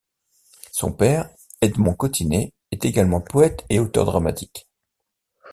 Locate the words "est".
2.71-2.85